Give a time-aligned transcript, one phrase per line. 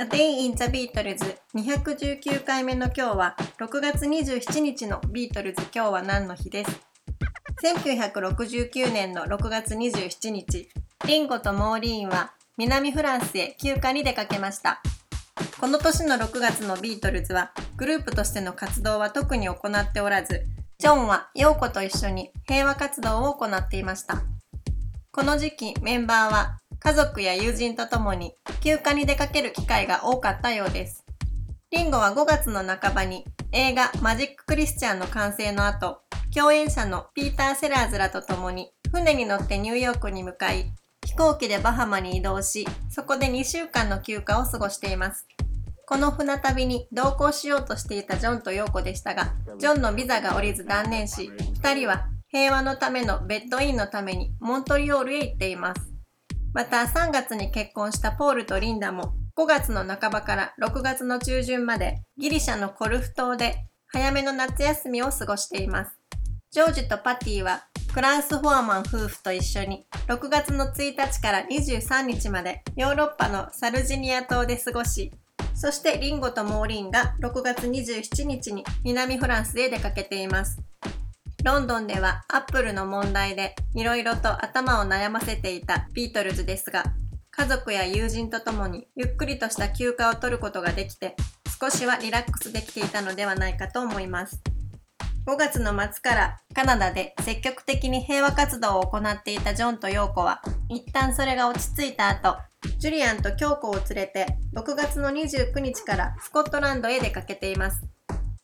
[0.00, 6.80] A Day in the Beatles 219回目の今日は6月27日のビートルズ今日は何の日です。
[7.62, 10.70] 1969年の6月27日
[11.06, 14.80] リンゴとモーリーンは南フランスへ休暇に出かけました。
[15.60, 20.46] この年の6月のビートルズはグループとしての活動は特に行っておらず
[20.78, 24.22] ジョンはヨーコと一緒に平和活動を行っていました。
[25.12, 31.04] この時期メンバーは家族や友人と共に休暇に出かける機会が多かったようです。
[31.70, 36.00] リンゴは5月の半ばに映画マジック・クリスチャンの完成の後、
[36.34, 40.72] 共演者のピーター・セラーズらと共に船に乗ってニューヨークに向かい、
[41.04, 45.26] 飛行機でバハマに移動し、そこで2週間の休暇を過ごしています。
[45.86, 55.89] この船旅に同行しようとしていたジョンとヨーコでしたが、ジョンのビザが降りず断念し、2人は平和のためのベッドインのためにモントリオールへ行っています。
[56.52, 63.54] また3月に結婚したポールとリンダも5月の半ばから6月の中旬までギリシャのコルフ島で
[63.86, 65.92] 早めの夏休みを過ごしています。
[66.50, 75.12] ジョージとパティはフランス・フォアマン夫婦と一緒に6月の1日から23日までヨーロッパのサルジニア島で過ごし、
[75.54, 80.58] そしてリンゴとモーリンが6月27日に南フランスへ出かけています。
[81.42, 86.84] ロンドンではアップルの問題でいろいろと頭を悩ませていたビートルズですが、
[87.30, 91.16] 家族や友人と共にゆっくりとした休暇を取ることができて、
[91.60, 94.42] 少しはリラックスできていたのではないかと思います。
[95.26, 102.36] 5月の末からカナダで積極的に平和活動を行っていたジョンとヨーコは、一旦それが落ち着いた後、
[102.78, 107.89] ジュリアンと京子を連れて6月の29日からスコットランドへ出かけています。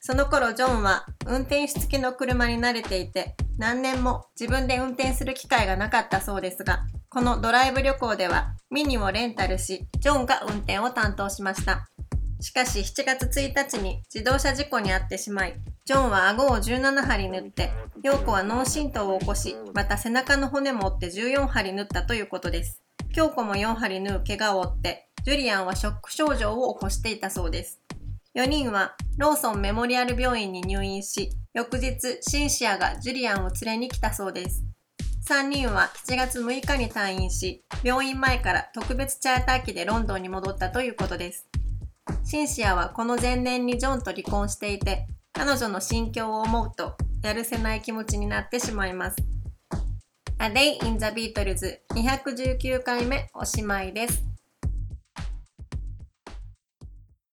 [0.00, 11.88] その頃ジョンは運転手付きの車に慣れていて何年も自分で運転する機会がなかったそうですがこのドライブ旅行ではミニをレンタルしジョンが運転を担当しました。
[12.40, 22.80] しかし7月1日に自動車事故に遭ってしまいジョンは顎を17針縫って陽子は脳震盪を起こしまた背中の骨も折って14針縫ったということです。
[23.12, 27.80] 京子も4針縫う怪我を負ってジュリアンはショック症状を起こしていたそうです。
[28.38, 34.62] 4人はローソンメモリアル病院に入院し、翌日シンシアがジュリアンを連れに来たそうです。
[35.28, 41.48] 3人は7月6日に退院し、病院前から特別チャーター機でロンドンに戻ったということです。
[42.22, 49.16] シンシアはこの前年にジョンと離婚していて、彼女の心境を思うと、やるせない気持ちになってしまいます。
[50.38, 54.27] A Day in the Beatles 219回目おしまいです。